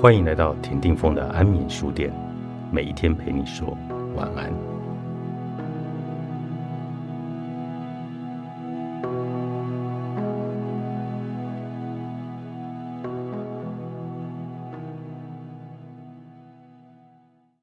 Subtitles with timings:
[0.00, 2.10] 欢迎来到田定峰的安眠书店，
[2.72, 3.76] 每一天陪你说
[4.16, 4.50] 晚安。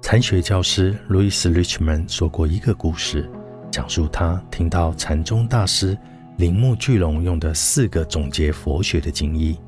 [0.00, 3.28] 禅学教师 Louis Richman 说过一个故事，
[3.72, 5.98] 讲述他听到禅宗大师
[6.36, 9.58] 铃木巨龙用的四个总结佛学的经义。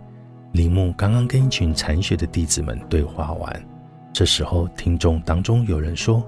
[0.52, 3.64] 铃木刚刚跟一群禅学的弟子们对话完，
[4.12, 6.22] 这时候听众当中有人说：“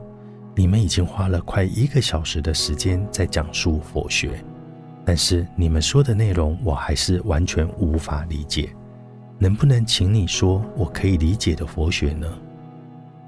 [0.57, 4.43] 你们已经花了快一个小时的时间在讲述佛学，
[5.05, 8.75] 但是你们说的内容我还是完全无法理解。
[9.39, 12.27] 能不能请你说我可以理解的佛学呢？”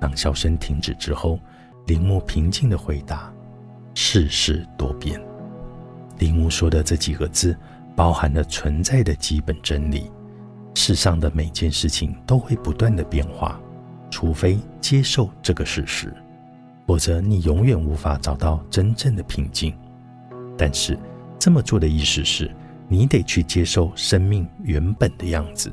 [0.00, 1.38] 当笑声停止之后，
[1.86, 3.30] 铃木平静地回答
[3.94, 5.20] ：“世事多变。”
[6.20, 7.55] 铃木说的这几个字，
[7.94, 10.11] 包含了存在的基本真理。
[10.77, 13.58] 世上的每件事情都会不断的变化，
[14.10, 16.12] 除非接受这个事实，
[16.86, 19.74] 否则你永远无法找到真正的平静。
[20.55, 20.96] 但是
[21.38, 22.55] 这么做的意思是，
[22.88, 25.72] 你得去接受生命原本的样子，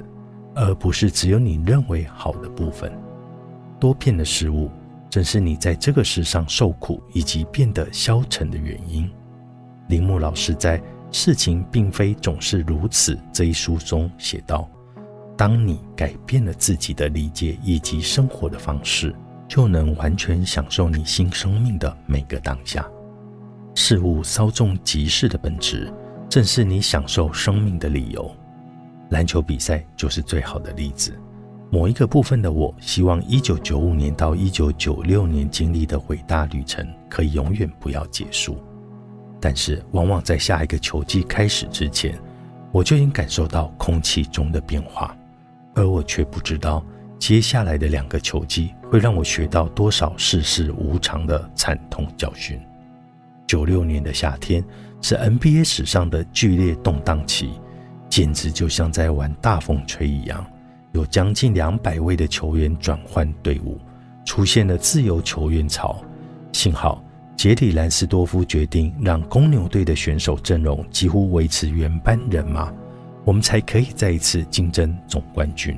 [0.56, 2.90] 而不是只有你认为好的部分。
[3.82, 4.72] 多变的事物，
[5.10, 9.12] 正是你在这个世上受苦以及变得消沉的原因。
[9.90, 10.80] 铃木老师在
[11.12, 14.66] 《事情并非总是如此》这一书中写道。
[15.36, 19.14] 当你改变了自己的理解以及生活的方式，
[19.48, 22.88] 就能完全享受你新生命的每个当下。
[23.76, 25.92] 事物稍纵即逝的本质，
[26.30, 28.30] 正是你享受生命的理由。
[29.10, 31.20] 篮球比赛就是最好的例子。
[31.72, 38.58] 某一个部分的我，希望1995年到1996年经历的伟大旅程可以永远不要结束。
[39.42, 42.16] 但是，往往在下一个球季开始之前，
[42.72, 45.18] 我就已经感受到空气中的变化。
[45.76, 46.86] 而我却不知道，
[47.20, 52.60] 接下来的两个球季会让我学到多少世事无常的惨痛教训。
[53.48, 54.64] 九六年的夏天
[55.02, 57.52] 是 NBA 史上的剧烈动荡期，
[58.10, 60.46] 简直就像在玩大风吹一样。
[60.94, 63.80] 有将近两百位的球员转换队伍，
[64.26, 66.00] 出现了自由球员潮。
[66.52, 67.04] 幸好
[67.36, 72.72] 杰里兰斯多夫决定让公牛队的选手阵容几乎维持原班人马。
[73.26, 75.78] 我们才可以再一次竞争总冠军。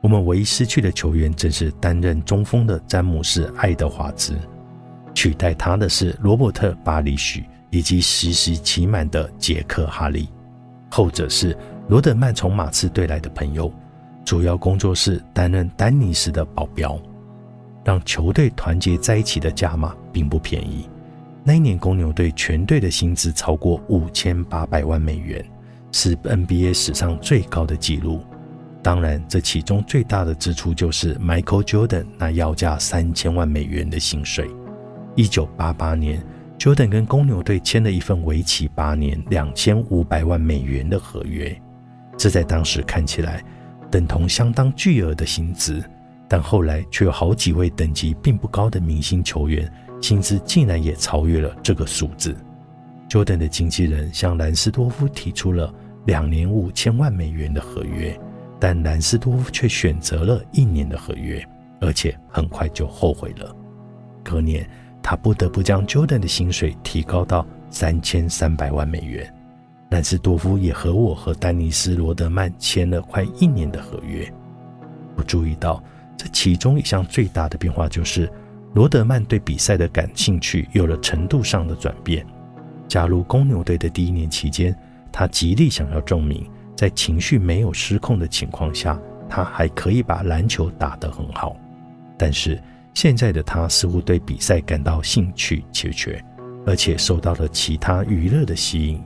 [0.00, 4.34] 我们唯一失去的球员正是担任中锋的詹姆斯·爱德华兹，
[5.14, 10.28] 取代他的是罗伯特·巴里许以及实时期满的杰克·哈利。
[10.90, 11.56] 后者是
[11.88, 13.72] 罗德曼从马刺队来的朋友，
[14.24, 16.98] 主要工作是担任丹尼斯的保镖。
[17.84, 20.86] 让球队团结在一起的价码并不便宜。
[21.42, 25.42] 那一年公牛队全队的薪资超过五千八百万美元。
[25.92, 28.20] 是 NBA 史上最高的纪录。
[28.82, 34.48] 当然，这其中最大的支出就是 Michael Jordan 那要价三千万美元的薪水。
[35.16, 36.24] 一九八八年
[36.58, 41.60] ，Jordan 跟公牛队签了一份为期八年、两千五百万美元的合约。
[42.16, 43.44] 这在当时看起来
[43.90, 45.82] 等同相当巨额的薪资，
[46.28, 52.34] 但后来却有好几位等级并不高的明星球员薪资竟然也超越了这个数字。
[53.08, 55.72] Jordan 的经纪人向兰斯多夫提出了
[56.06, 58.18] 两年五千万美元的合约，
[58.60, 61.42] 但兰斯多夫却选择了一年的合约，
[61.80, 63.54] 而且很快就后悔了。
[64.22, 64.68] 隔年，
[65.02, 69.34] 他不得不将 Jordan 的薪水提高到三千三百万美元。
[69.90, 74.30] 兰斯多夫也和我和丹尼斯·罗德曼签了快一年的合约。
[75.16, 75.82] 我注意到，
[76.14, 78.30] 这其中一项最大的变化就是，
[78.74, 82.26] 罗德曼对比赛的感兴趣有了程度上的转变。
[82.88, 84.74] 加入公牛队的第一年期间，
[85.12, 91.54] 他极力想要证明，在情绪没有失控的情况下，他还可以把篮球打得很好。
[92.16, 92.60] 但是
[92.94, 96.20] 现在的他似乎对比赛感到兴趣缺缺，
[96.66, 99.00] 而且受到了其他娱乐的吸引。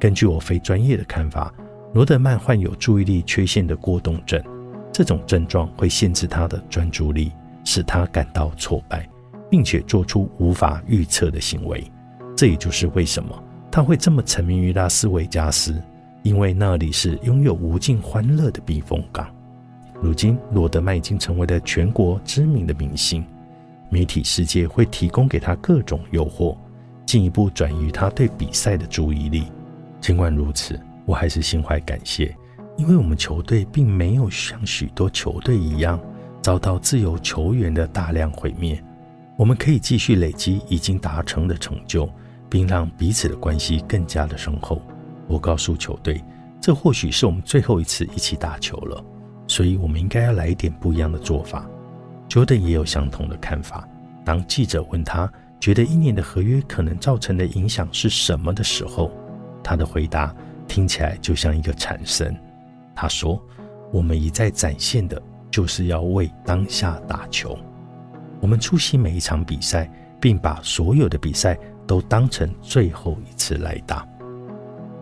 [0.00, 1.52] 根据我非专业的看法，
[1.92, 4.42] 罗德曼患有注意力缺陷的过动症，
[4.90, 7.32] 这种症状会限制他的专注力，
[7.64, 9.06] 使他感到挫败，
[9.50, 11.84] 并且做出无法预测的行为。
[12.40, 13.38] 这也就是为什么
[13.70, 15.78] 他会这么沉迷于拉斯维加斯，
[16.22, 19.30] 因为那里是拥有无尽欢乐的避风港。
[20.00, 23.22] 如今，罗德曼已经成为了全国知名的明星，
[23.90, 26.56] 媒体世界会提供给他各种诱惑，
[27.04, 29.52] 进一步转移他对比赛的注意力。
[30.00, 32.34] 尽管如此，我还是心怀感谢，
[32.78, 36.00] 因为我们球队并没有像许多球队一样
[36.40, 38.82] 遭到自由球员的大量毁灭。
[39.36, 42.10] 我们可以继续累积已经达成的成就。
[42.50, 44.82] 并让彼此的关系更加的深厚。
[45.28, 46.22] 我告诉球队，
[46.60, 49.02] 这或许是我们最后一次一起打球了。
[49.46, 51.68] 所以我们应该要来一点不一样的做法。
[52.28, 53.88] 球队也有相同的看法。
[54.24, 59.10] 当记者问他觉得一年的合约可能造成的影响是什么的时候，
[59.62, 60.32] 他的回答
[60.68, 62.32] 听起来就像一个产生。
[62.94, 63.42] 他说
[63.92, 65.20] ：“我们一再展现的
[65.50, 67.58] 就是要为当下打球。
[68.40, 71.58] 我们出席每一场比赛，并把所有的比赛
[71.90, 74.06] 都当成最后一次来打。”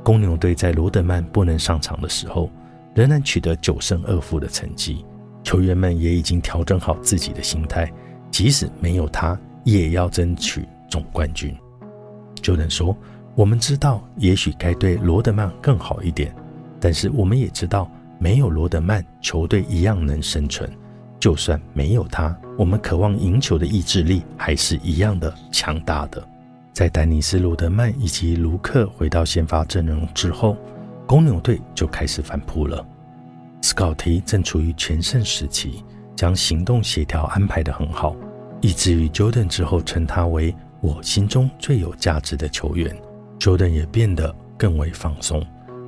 [0.02, 2.50] 公牛队在罗德曼不能上场的时候，
[2.94, 5.05] 仍然取得九胜二负的成绩。
[5.43, 7.93] 球员们也已经调整好自己的心态，
[8.31, 11.55] 即使没有他，也要争取总冠军。
[12.40, 12.96] 就能说，
[13.34, 16.34] 我们知道，也许该对罗德曼更好一点，
[16.81, 20.70] 但是我们也知道，没有罗德曼，球队一样能生存。
[21.20, 26.26] 就算没有他，我们渴望赢球的意志力还是一样的强大的。
[26.78, 30.56] 在丹尼斯·罗德曼以及卢克回到先发阵容之后，
[31.08, 32.86] 公牛队就开始反扑了。
[33.62, 35.82] 斯考提正处于全盛时期，
[36.14, 38.14] 将行动协调安排得很好，
[38.60, 42.96] 以至于 Jordan 之后称他为我心中最有价值的球员。
[43.40, 45.44] Jordan 也变得更为放松，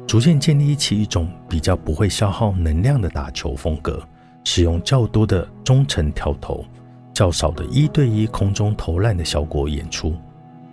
[0.08, 4.02] 逐渐建立起一种比较不会消耗能量的打球风格，
[4.42, 6.64] 使用较多的中程跳投，
[7.14, 10.12] 较少的一对一空中投篮的效果演出。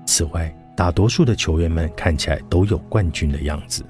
[0.08, 3.86] 此外，大多数的球员们看起来都有冠军的样子。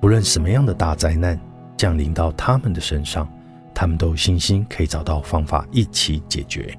[0.00, 1.38] 不论什么样的大灾难
[1.76, 3.28] 降临到他们的身上，
[3.74, 6.76] 他们都有信心可以找到方法一起解决。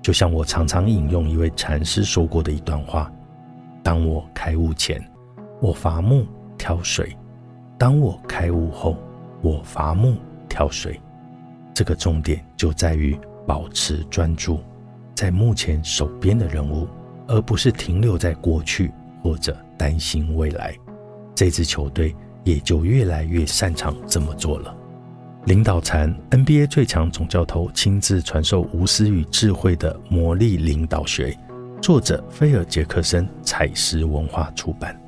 [0.00, 3.12] 就像我常常引用一位禅师说过的一段话
[3.84, 5.02] ：“当我开悟前，
[5.60, 6.26] 我伐木
[6.56, 7.06] 挑水；
[7.78, 8.96] 当我开悟后，
[9.42, 10.16] 我伐木
[10.48, 10.98] 挑水。”
[11.74, 14.60] 这个重点就在于保持专注，
[15.14, 16.88] 在目前手边的任务。
[17.26, 18.92] 而不是停留在过去
[19.22, 20.74] 或者担心未来，
[21.34, 24.74] 这支球队也就越来越擅长这么做了。
[25.46, 31.36] 领导禅 NBA 最强总教头亲自传授无私与智慧的魔力领导学，
[31.82, 34.98] 作者菲尔杰克森，彩石文化出版。